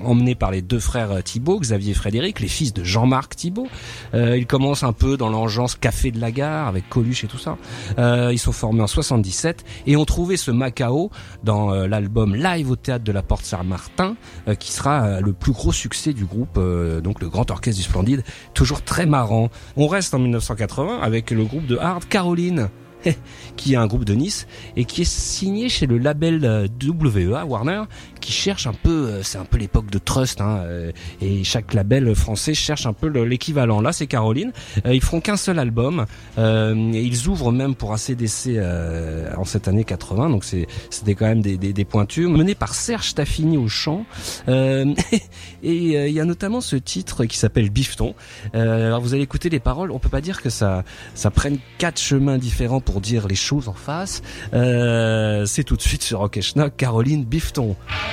emmené 0.03 0.33
par 0.35 0.51
les 0.51 0.61
deux 0.61 0.79
frères 0.79 1.23
Thibault, 1.23 1.59
Xavier 1.59 1.91
et 1.91 1.95
Frédéric, 1.95 2.39
les 2.39 2.47
fils 2.47 2.73
de 2.73 2.83
Jean-Marc 2.83 3.35
Thibault. 3.35 3.67
Euh, 4.15 4.37
ils 4.37 4.47
commencent 4.47 4.83
un 4.83 4.93
peu 4.93 5.17
dans 5.17 5.29
l'engeance 5.29 5.75
Café 5.75 6.11
de 6.11 6.19
la 6.19 6.31
Gare 6.31 6.67
avec 6.67 6.89
Coluche 6.89 7.23
et 7.23 7.27
tout 7.27 7.37
ça. 7.37 7.57
Euh, 7.99 8.31
ils 8.33 8.39
sont 8.39 8.51
formés 8.51 8.81
en 8.81 8.87
77 8.87 9.63
et 9.85 9.95
ont 9.95 10.05
trouvé 10.05 10.35
ce 10.35 10.51
Macao 10.51 11.11
dans 11.43 11.73
euh, 11.73 11.87
l'album 11.87 12.35
Live 12.35 12.71
au 12.71 12.75
théâtre 12.75 13.03
de 13.03 13.11
la 13.11 13.21
Porte 13.21 13.45
Saint-Martin, 13.45 14.15
euh, 14.47 14.55
qui 14.55 14.71
sera 14.71 15.05
euh, 15.05 15.21
le 15.21 15.33
plus 15.33 15.51
gros 15.51 15.71
succès 15.71 16.13
du 16.13 16.25
groupe, 16.25 16.59
donc 17.03 17.21
le 17.21 17.29
Grand 17.29 17.49
Orchestre 17.51 17.81
du 17.81 17.87
Splendide, 17.87 18.23
toujours 18.53 18.81
très 18.81 19.05
marrant. 19.05 19.49
On 19.75 19.87
reste 19.87 20.13
en 20.13 20.19
1980 20.19 20.99
avec 21.01 21.31
le 21.31 21.43
groupe 21.45 21.65
de 21.65 21.77
hard 21.77 22.05
Caroline. 22.07 22.69
qui 23.55 23.73
est 23.73 23.77
un 23.77 23.85
groupe 23.85 24.05
de 24.05 24.15
Nice 24.15 24.47
et 24.75 24.83
qui 24.83 25.01
est 25.01 25.09
signé 25.09 25.69
chez 25.69 25.85
le 25.85 25.99
label 25.99 26.67
WEA 26.83 27.45
Warner 27.45 27.83
qui 28.27 28.33
cherche 28.33 28.67
un 28.67 28.73
peu 28.73 28.89
euh, 29.07 29.23
c'est 29.23 29.37
un 29.37 29.45
peu 29.45 29.57
l'époque 29.57 29.89
de 29.89 29.99
Trust 29.99 30.41
hein, 30.41 30.57
euh, 30.65 30.91
et 31.21 31.45
chaque 31.45 31.73
label 31.73 32.13
français 32.13 32.53
cherche 32.53 32.85
un 32.85 32.91
peu 32.91 33.07
le- 33.07 33.23
l'équivalent. 33.23 33.79
Là 33.79 33.93
c'est 33.93 34.05
Caroline. 34.05 34.51
Euh, 34.85 34.93
ils 34.93 35.01
feront 35.01 35.21
qu'un 35.21 35.37
seul 35.37 35.59
album. 35.59 36.05
Et 36.37 37.01
ils 37.01 37.27
ouvrent 37.29 37.53
même 37.53 37.73
pour 37.73 37.93
ACDC 37.93 38.59
en 39.37 39.45
cette 39.45 39.69
année 39.69 39.85
80 39.85 40.29
donc 40.29 40.43
c'était 40.43 41.15
quand 41.15 41.25
même 41.25 41.41
des, 41.41 41.57
des, 41.57 41.71
des 41.71 41.85
pointures. 41.85 42.29
Mené 42.29 42.53
par 42.53 42.73
Serge 42.75 43.13
Taffini 43.15 43.57
au 43.57 43.69
chant. 43.69 44.05
Et 44.47 44.93
il 45.63 46.11
y 46.13 46.19
a 46.19 46.25
notamment 46.25 46.59
ce 46.59 46.75
titre 46.75 47.23
qui 47.25 47.37
s'appelle 47.37 47.69
Bifton. 47.69 48.13
Alors 48.53 48.99
vous 49.01 49.13
allez 49.13 49.23
écouter 49.23 49.49
les 49.49 49.59
paroles. 49.61 49.91
On 49.91 49.99
peut 49.99 50.09
pas 50.09 50.21
dire 50.21 50.41
que 50.41 50.49
ça 50.49 50.83
ça 51.15 51.31
prenne 51.31 51.59
quatre 51.77 51.99
chemins 51.99 52.37
différents 52.37 52.81
pour 52.81 52.99
dire 52.99 53.27
les 53.27 53.35
choses 53.35 53.69
en 53.69 53.73
face. 53.73 54.21
Euh, 54.53 55.45
c'est 55.45 55.63
tout 55.63 55.77
de 55.77 55.81
suite 55.81 56.03
sur 56.03 56.19
Rock 56.19 56.37
et 56.37 56.41
Caroline 56.77 57.23
Bifton 57.23 57.75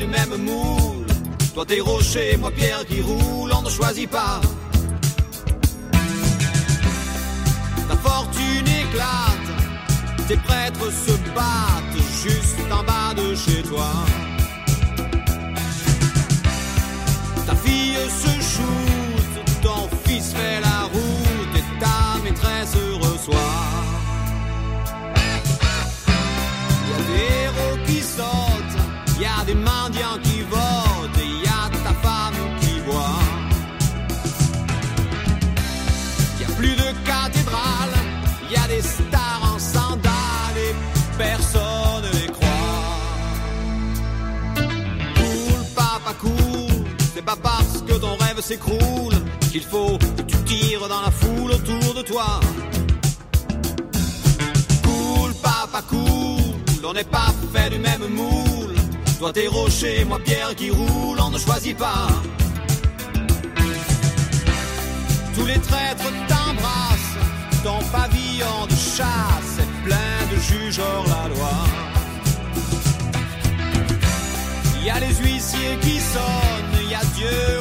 du 0.00 0.06
même 0.06 0.36
moule. 0.48 1.06
Toi 1.54 1.64
t'es 1.66 1.80
rocher, 1.80 2.36
moi 2.38 2.50
pierre 2.50 2.84
qui 2.86 3.00
roule, 3.02 3.50
on 3.52 3.62
ne 3.62 3.70
choisit 3.70 4.08
pas. 4.10 4.40
Ta 7.88 7.96
fortune 7.96 8.68
éclate, 8.82 9.50
tes 10.26 10.36
prêtres 10.36 10.90
se 11.04 11.12
battent 11.36 12.02
juste 12.22 12.70
en 12.78 12.82
bas 12.82 13.12
de 13.14 13.34
chez 13.34 13.62
toi. 13.62 13.92
Ta 17.46 17.54
fille 17.64 17.98
se 18.22 18.32
shoot, 18.52 19.62
ton 19.62 19.82
fils 20.04 20.32
fait 20.32 20.60
la 20.60 20.80
route 20.94 21.54
et 21.60 21.66
ta 21.80 22.22
maîtresse 22.24 22.74
reçoit. 23.02 23.79
Parce 47.36 47.82
que 47.86 47.92
ton 47.94 48.16
rêve 48.16 48.40
s'écroule 48.40 49.14
qu'il 49.52 49.62
faut 49.62 49.98
que 50.16 50.22
tu 50.22 50.36
tires 50.44 50.88
dans 50.88 51.02
la 51.02 51.10
foule 51.10 51.52
autour 51.52 51.94
de 51.94 52.02
toi. 52.02 52.40
Cool, 54.82 55.32
papa, 55.42 55.82
cool, 55.88 56.84
on 56.84 56.92
n'est 56.92 57.04
pas 57.04 57.32
fait 57.52 57.70
du 57.70 57.78
même 57.78 58.06
moule. 58.08 58.74
Toi 59.18 59.32
t'es 59.32 59.46
rocher, 59.46 60.04
moi 60.04 60.18
pierre 60.24 60.54
qui 60.56 60.70
roule, 60.70 61.18
on 61.20 61.30
ne 61.30 61.38
choisit 61.38 61.76
pas. 61.76 62.08
Tous 65.34 65.46
les 65.46 65.58
traîtres 65.58 66.10
t'embrassent, 66.28 67.16
ton 67.62 67.78
pavillon 67.92 68.66
de 68.66 68.76
chasse 68.96 69.58
est 69.58 69.84
plein 69.84 70.20
de 70.32 70.36
juges 70.40 70.80
hors 70.80 71.04
la 71.06 71.28
loi. 71.34 71.54
Il 74.80 74.86
y 74.86 74.90
a 74.90 74.98
les 74.98 75.14
huissiers 75.14 75.78
qui 75.82 76.00
sonnent, 76.00 76.59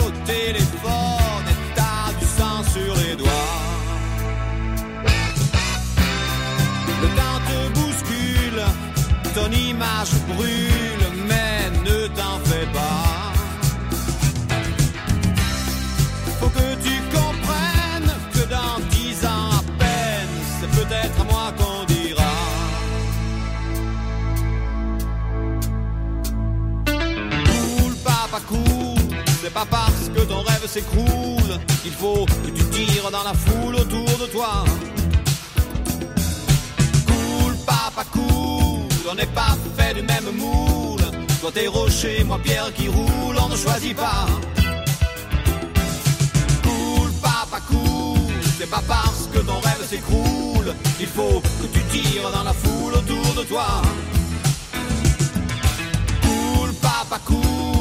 au 0.05 0.10
téléphone 0.26 1.45
et 1.51 1.76
t'as 1.76 2.14
du 2.20 2.26
sang 2.26 2.64
sur 2.74 2.95
les 2.95 3.16
doigts. 3.16 3.30
Le 7.01 7.07
temps 7.20 7.39
te 7.49 7.60
bouscule, 7.78 8.64
ton 9.36 9.51
image 9.51 10.14
brûle, 10.28 11.05
mais 11.28 11.70
ne 11.89 12.07
t'en 12.07 12.39
fais 12.45 12.68
pas. 12.74 13.34
Faut 16.39 16.49
que 16.49 16.76
tu 16.86 16.95
comprennes 17.18 18.14
que 18.34 18.43
dans 18.49 18.80
dix 18.91 19.26
ans 19.26 19.51
à 19.60 19.64
peine, 19.78 20.34
c'est 20.60 20.72
peut-être 20.72 21.22
à 21.22 21.24
moi 21.26 21.53
qu'on 21.57 21.86
dira. 21.86 22.24
Papa, 28.03 28.39
c'est 29.49 29.53
pas 29.53 29.65
parce 29.65 30.09
que 30.13 30.21
ton 30.21 30.41
rêve 30.41 30.67
s'écroule 30.67 31.59
qu'il 31.81 31.91
faut 31.91 32.25
que 32.43 32.49
tu 32.49 32.63
tires 32.65 33.09
dans 33.11 33.23
la 33.23 33.33
foule 33.33 33.75
autour 33.75 34.17
de 34.19 34.27
toi. 34.27 34.63
Cool, 37.07 37.55
papa, 37.65 38.03
cool, 38.11 38.87
on 39.09 39.15
n'est 39.15 39.33
pas 39.33 39.57
fait 39.77 39.93
du 39.95 40.01
même 40.03 40.29
moule. 40.35 41.01
Toi 41.41 41.51
t'es 41.53 41.67
rocher, 41.67 42.23
moi 42.25 42.39
pierre 42.43 42.71
qui 42.73 42.87
roule, 42.87 43.37
on 43.43 43.49
ne 43.49 43.55
choisit 43.55 43.95
pas. 43.95 44.27
Cool, 46.63 47.11
papa, 47.21 47.59
cool, 47.67 48.33
c'est 48.57 48.69
pas 48.69 48.83
parce 48.87 49.27
que 49.33 49.39
ton 49.39 49.59
rêve 49.61 49.83
s'écroule 49.89 50.75
qu'il 50.97 51.07
faut 51.07 51.41
que 51.61 51.67
tu 51.73 51.81
tires 51.91 52.29
dans 52.31 52.43
la 52.43 52.53
foule 52.53 52.93
autour 52.93 53.33
de 53.33 53.43
toi. 53.47 53.81
Cool, 56.21 56.73
papa, 56.73 57.19
cool. 57.25 57.78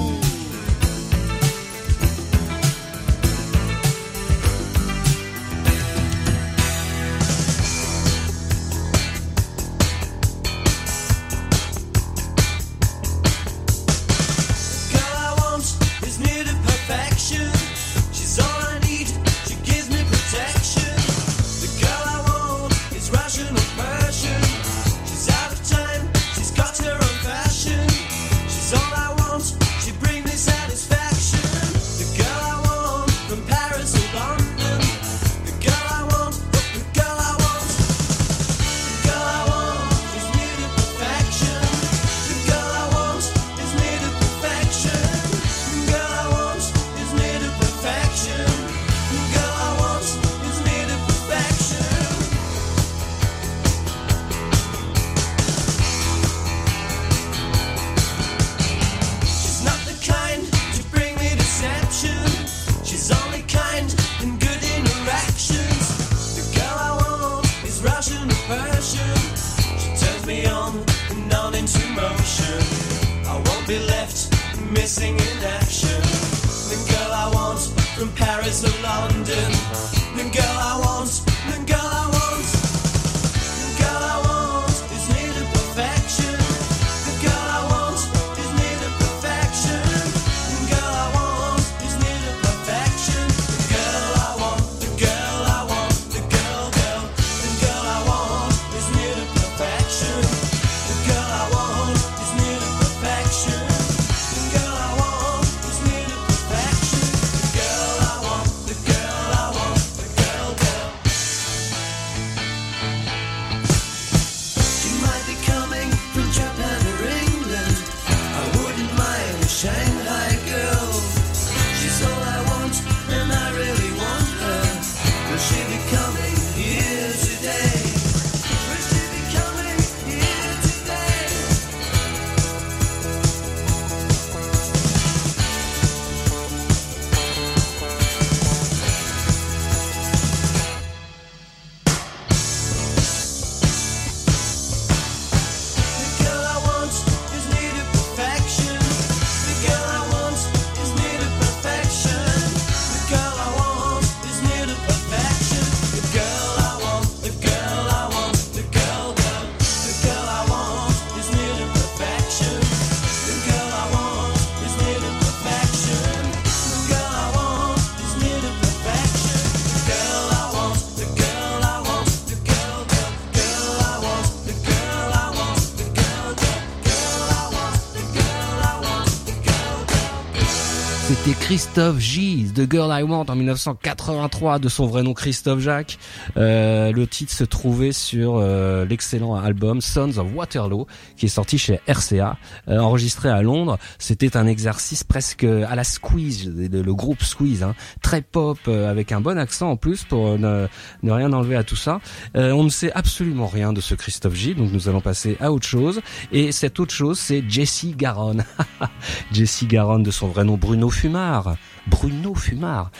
Christophe 181.68 182.00
G, 182.00 182.46
The 182.54 182.70
Girl 182.70 182.90
I 182.90 183.02
Want 183.02 183.26
en 183.28 183.36
1983 183.36 184.58
de 184.58 184.70
son 184.70 184.86
vrai 184.86 185.02
nom 185.02 185.12
Christophe 185.12 185.60
Jacques. 185.60 185.98
Euh, 186.38 186.92
le 186.92 187.06
titre 187.06 187.30
se 187.30 187.44
trouvait 187.44 187.92
sur 187.92 188.38
euh, 188.38 188.86
l'excellent 188.86 189.34
album 189.34 189.82
Sons 189.82 190.16
of 190.16 190.26
Waterloo 190.34 190.86
qui 191.18 191.26
est 191.26 191.28
sorti 191.28 191.58
chez 191.58 191.80
RCA, 191.86 192.38
euh, 192.68 192.78
enregistré 192.78 193.28
à 193.28 193.42
Londres. 193.42 193.78
C'était 193.98 194.36
un 194.36 194.46
exercice 194.46 195.04
presque 195.04 195.44
à 195.44 195.74
la 195.74 195.84
Squeeze, 195.84 196.50
le 196.56 196.94
groupe 196.94 197.22
Squeeze, 197.22 197.62
hein, 197.62 197.74
très 198.02 198.22
pop 198.22 198.58
euh, 198.66 198.90
avec 198.90 199.12
un 199.12 199.20
bon 199.20 199.38
accent 199.38 199.70
en 199.70 199.76
plus 199.76 200.04
pour 200.04 200.38
ne, 200.38 200.66
ne 201.02 201.12
rien 201.12 201.32
enlever 201.34 201.56
à 201.56 201.64
tout 201.64 201.76
ça. 201.76 202.00
Euh, 202.34 202.52
on 202.52 202.64
ne 202.64 202.70
sait 202.70 202.92
absolument 202.92 203.46
rien 203.46 203.74
de 203.74 203.82
ce 203.82 203.94
Christophe 203.94 204.34
G, 204.34 204.54
donc 204.54 204.72
nous 204.72 204.88
allons 204.88 205.02
passer 205.02 205.36
à 205.38 205.52
autre 205.52 205.66
chose. 205.66 206.00
Et 206.32 206.50
cette 206.50 206.80
autre 206.80 206.94
chose, 206.94 207.18
c'est 207.18 207.44
Jessie 207.46 207.94
Garonne. 207.94 208.44
Jessie 209.32 209.66
Garonne 209.66 210.02
de 210.02 210.10
son 210.10 210.28
vrai 210.28 210.44
nom 210.44 210.56
Bruno 210.56 210.88
Fumard. 210.88 211.56
Bruno 211.88 212.34
Fumard. 212.34 212.90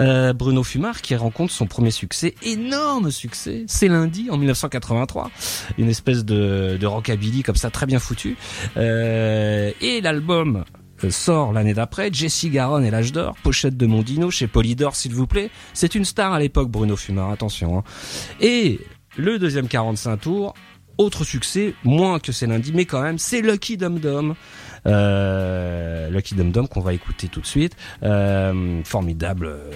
Euh, 0.00 0.32
Bruno 0.32 0.62
Fumard 0.62 1.00
qui 1.02 1.14
rencontre 1.16 1.52
son 1.52 1.66
premier 1.66 1.90
succès, 1.90 2.34
énorme 2.42 3.10
succès, 3.10 3.64
c'est 3.66 3.88
lundi 3.88 4.28
en 4.30 4.36
1983. 4.36 5.30
Une 5.78 5.88
espèce 5.88 6.24
de, 6.24 6.76
de 6.80 6.86
rockabilly 6.86 7.42
comme 7.42 7.56
ça 7.56 7.70
très 7.70 7.86
bien 7.86 7.98
foutu. 7.98 8.36
Euh, 8.76 9.70
et 9.80 10.00
l'album 10.00 10.64
euh, 11.04 11.10
sort 11.10 11.52
l'année 11.52 11.74
d'après, 11.74 12.10
Jessie 12.12 12.50
Garonne 12.50 12.84
et 12.84 12.90
l'âge 12.90 13.12
d'or, 13.12 13.34
pochette 13.42 13.76
de 13.76 13.86
Mondino 13.86 14.30
chez 14.30 14.46
Polydor 14.46 14.94
s'il 14.96 15.14
vous 15.14 15.26
plaît. 15.26 15.50
C'est 15.74 15.94
une 15.94 16.04
star 16.04 16.32
à 16.32 16.38
l'époque 16.40 16.70
Bruno 16.70 16.96
Fumard, 16.96 17.30
attention. 17.30 17.78
hein. 17.78 17.84
Et 18.40 18.80
le 19.16 19.38
deuxième 19.38 19.68
45 19.68 20.16
tours, 20.18 20.54
autre 20.98 21.24
succès, 21.24 21.74
moins 21.84 22.18
que 22.18 22.32
c'est 22.32 22.46
lundi, 22.46 22.72
mais 22.74 22.84
quand 22.84 23.02
même, 23.02 23.18
c'est 23.18 23.40
Lucky 23.40 23.76
Dum 23.76 23.98
Dum. 23.98 24.34
Euh, 24.86 26.10
Lucky 26.10 26.34
Dum 26.34 26.50
Dum 26.50 26.68
qu'on 26.68 26.80
va 26.80 26.94
écouter 26.94 27.28
tout 27.28 27.40
de 27.40 27.46
suite. 27.46 27.76
Euh, 28.02 28.82
formidable 28.84 29.46
euh, 29.46 29.70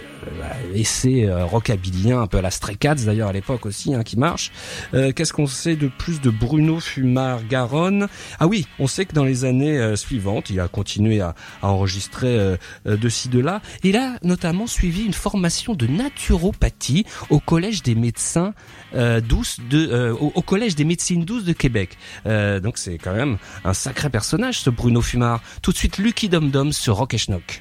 essai 0.75 1.25
euh, 1.25 1.45
rockabillien, 1.45 2.21
un 2.21 2.27
peu 2.27 2.39
à 2.39 2.43
la 2.43 2.51
Stray 2.51 2.77
Cats 2.77 2.95
d'ailleurs 2.95 3.29
à 3.29 3.33
l'époque 3.33 3.67
aussi, 3.67 3.95
hein, 3.95 4.03
qui 4.03 4.19
marche. 4.19 4.53
Euh, 4.95 5.13
Qu'est-ce 5.13 5.33
qu'on 5.33 5.47
sait 5.47 5.77
de 5.77 5.89
plus 5.89 6.21
de 6.21 6.31
Bruno 6.31 6.81
Fumard 6.81 7.47
Garonne? 7.49 8.09
Ah 8.39 8.47
oui, 8.47 8.67
on 8.79 8.87
sait 8.87 9.05
que 9.05 9.13
dans 9.15 9.25
les 9.25 9.45
années 9.45 9.79
euh, 9.79 9.97
suivantes, 9.97 10.51
il 10.51 10.61
a 10.61 10.69
continué 10.69 11.21
à, 11.21 11.35
à 11.63 11.69
enregistrer 11.69 12.39
euh, 12.39 12.57
euh, 12.87 12.97
de 12.97 13.09
ci 13.09 13.29
de 13.29 13.41
là. 13.41 13.61
Il 13.83 13.97
a 13.97 14.19
notamment 14.23 14.67
suivi 14.67 15.05
une 15.05 15.13
formation 15.15 15.75
de 15.75 15.87
naturopathie 15.87 17.07
au 17.31 17.41
collège 17.41 17.83
des 17.83 17.95
médecins 17.95 18.55
euh, 18.95 19.21
douces 19.21 19.59
de, 19.71 19.89
euh, 19.91 20.15
au, 20.15 20.33
au 20.35 20.43
collège 20.43 20.75
des 20.75 20.85
médecines 20.85 21.25
douces 21.25 21.45
de 21.45 21.53
Québec. 21.53 21.97
Euh, 22.27 22.61
donc 22.61 22.79
c'est 22.79 22.99
quand 22.99 23.15
même 23.15 23.39
un 23.65 23.75
sacré 23.75 24.11
personnage 24.11 24.61
ce 24.61 24.71
Bruno 24.71 25.01
Fumard. 25.01 25.43
Tout 25.63 25.73
de 25.73 25.77
suite 25.77 25.99
Lucky 25.99 26.29
Dum 26.29 26.51
Dum 26.51 26.73
sur 26.73 26.97
Rock 26.97 27.15
et 27.15 27.19
Schnock. 27.19 27.61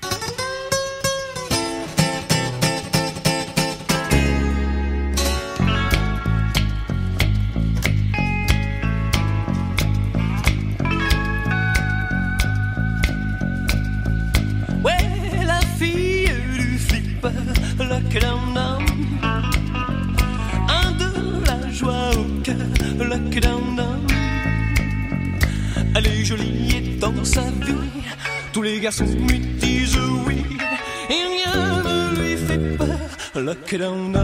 Le 33.71 33.79
down 33.79 34.15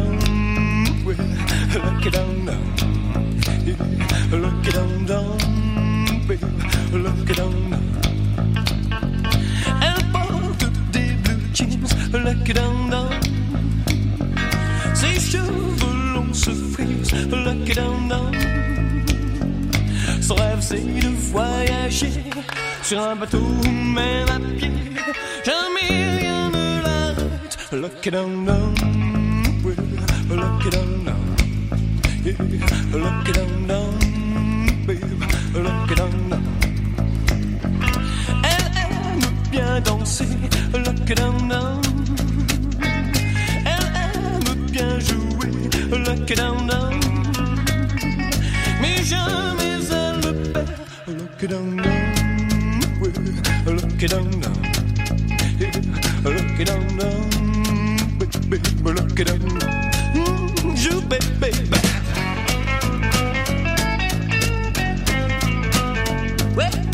Ouais, 1.05 1.15
le 1.73 2.11
down 2.11 2.51
Le 4.31 4.37
down 4.71 5.05
Le 6.91 7.33
down 7.33 7.77
elle 9.81 10.11
porte 10.11 10.65
des 10.91 11.13
blue 11.23 11.49
jeans, 11.53 11.87
le 12.13 12.53
down 12.53 12.89
down. 12.89 13.09
Ses 14.93 15.19
cheveux 15.19 16.13
longs 16.13 16.33
se 16.33 16.51
frisent, 16.51 17.11
le 17.29 17.73
down 17.73 18.07
down. 18.07 18.35
Son 20.21 20.35
rêve 20.35 20.59
c'est 20.61 20.81
de 20.81 21.07
voyager 21.31 22.11
sur 22.83 23.01
un 23.01 23.15
bateau 23.15 23.41
même 23.63 24.29
à 24.29 24.39
pied. 24.57 24.71
Jamais 25.45 26.19
rien 26.19 26.49
ne 26.49 26.81
l'arrête, 26.83 27.57
le 27.71 28.11
down 28.11 28.45
down. 28.45 28.80
Wait. 66.55 66.90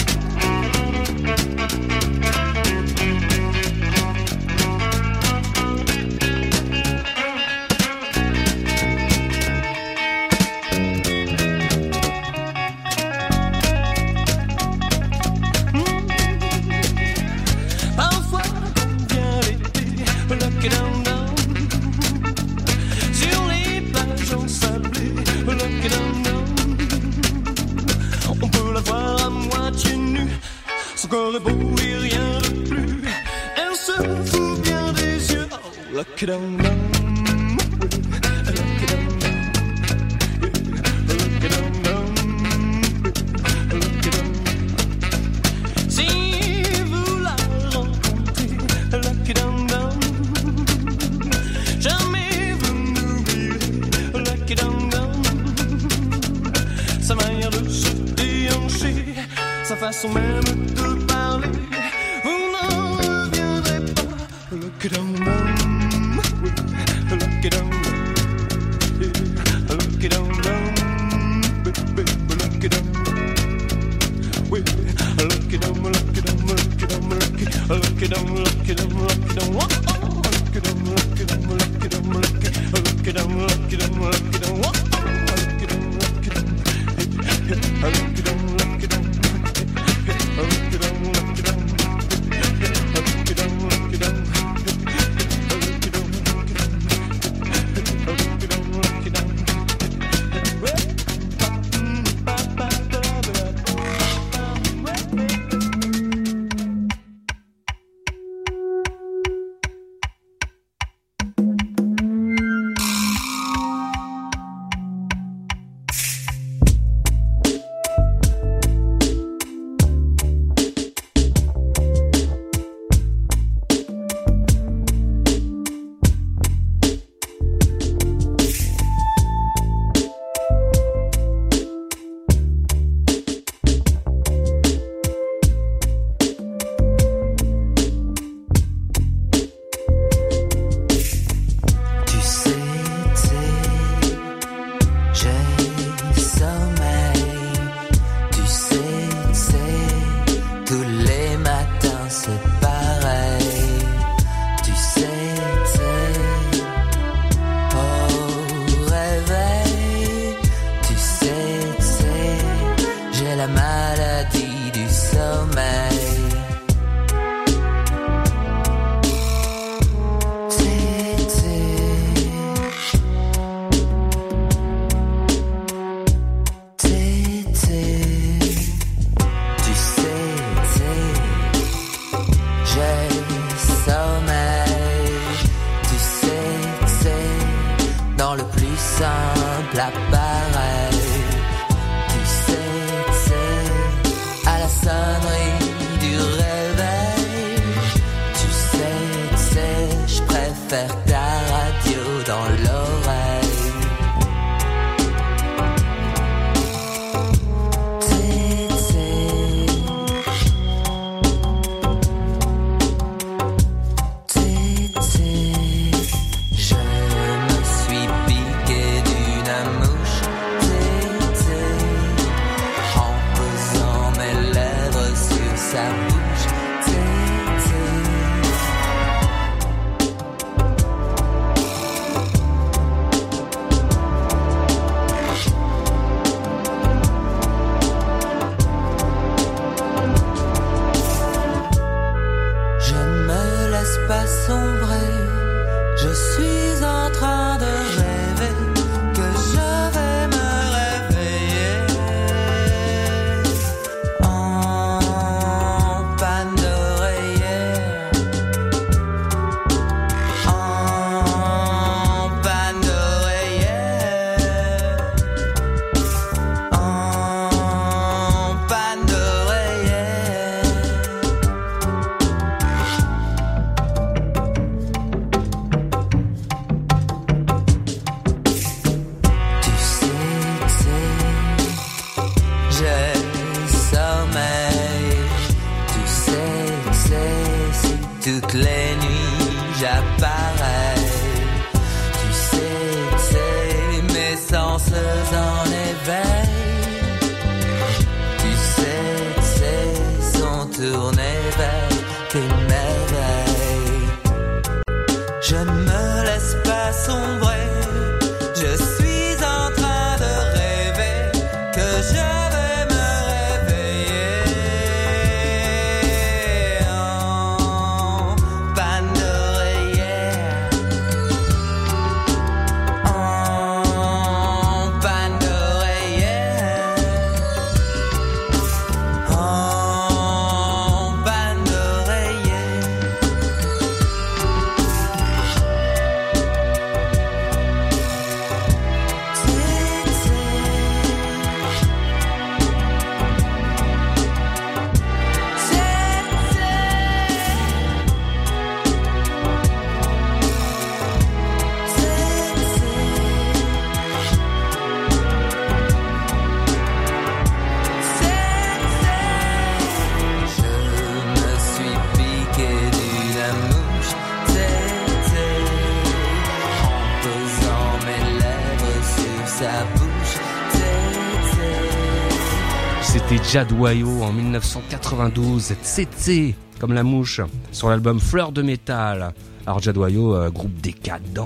C'était 373.58 373.70
Jadwayo 373.70 374.22
en 374.22 374.34
1992, 374.34 375.74
Tsetse, 375.82 376.54
comme 376.80 376.94
la 376.94 377.02
mouche, 377.02 377.42
sur 377.72 377.90
l'album 377.90 378.20
Fleur 378.20 378.52
de 378.52 378.62
métal. 378.62 379.34
Alors 379.66 379.82
Jadwayo, 379.82 380.36
euh, 380.36 380.52
groupe 380.52 380.80
décadent, 380.80 381.40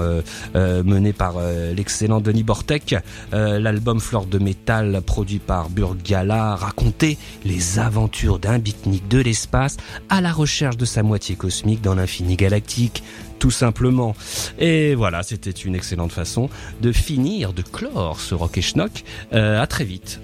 euh, 0.00 0.22
euh, 0.54 0.84
mené 0.84 1.12
par 1.12 1.34
euh, 1.36 1.74
l'excellent 1.74 2.20
Denis 2.20 2.44
Bortek. 2.44 2.94
L'album 3.32 3.98
Fleur 3.98 4.26
de 4.26 4.38
métal, 4.38 5.02
produit 5.04 5.40
par 5.40 5.68
Burgala, 5.68 6.54
racontait 6.54 7.18
les 7.44 7.80
aventures 7.80 8.38
d'un 8.38 8.60
beatnik 8.60 9.08
de 9.08 9.18
l'espace 9.18 9.78
à 10.10 10.20
la 10.20 10.30
recherche 10.30 10.76
de 10.76 10.84
sa 10.84 11.02
moitié 11.02 11.34
cosmique 11.34 11.82
dans 11.82 11.96
l'infini 11.96 12.36
galactique 12.36 13.02
tout 13.40 13.50
simplement. 13.50 14.14
Et 14.60 14.94
voilà, 14.94 15.24
c'était 15.24 15.50
une 15.50 15.74
excellente 15.74 16.12
façon 16.12 16.50
de 16.80 16.92
finir, 16.92 17.52
de 17.52 17.62
clore 17.62 18.20
ce 18.20 18.36
Rock 18.36 18.58
et 18.58 18.62
Schnock. 18.62 19.02
À 19.32 19.66
très 19.66 19.84
vite. 19.84 20.20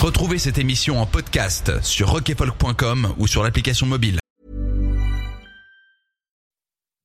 Retrouvez 0.00 0.38
cette 0.38 0.56
émission 0.56 0.98
en 0.98 1.04
podcast 1.04 1.82
sur 1.82 2.08
rockefolk.com 2.08 3.14
ou 3.18 3.26
sur 3.26 3.42
l'application 3.42 3.86
mobile. 3.86 4.18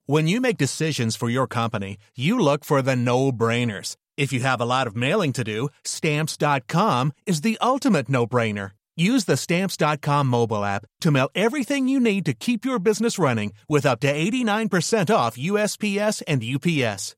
When 0.07 0.29
you 0.29 0.39
make 0.39 0.57
decisions 0.57 1.17
for 1.17 1.29
your 1.29 1.45
company, 1.45 1.97
you 2.15 2.39
look 2.39 2.63
for 2.63 2.81
the 2.81 2.95
no-brainers. 2.95 3.97
If 4.17 4.31
you 4.31 4.43
have 4.45 4.61
a 4.61 4.65
lot 4.65 4.87
of 4.87 4.95
mailing 4.95 5.33
to 5.33 5.43
do, 5.43 5.67
stamps.com 5.83 7.11
is 7.25 7.41
the 7.41 7.57
ultimate 7.61 8.07
no-brainer. 8.07 8.71
Use 8.95 9.25
the 9.25 9.35
stamps.com 9.35 10.27
mobile 10.27 10.63
app 10.63 10.85
to 11.01 11.11
mail 11.11 11.29
everything 11.35 11.89
you 11.89 11.99
need 11.99 12.23
to 12.25 12.33
keep 12.33 12.63
your 12.63 12.79
business 12.79 13.19
running 13.19 13.51
with 13.67 13.85
up 13.85 13.99
to 14.01 14.07
89% 14.07 15.13
off 15.13 15.35
USPS 15.35 16.23
and 16.27 16.41
UPS. 16.41 17.17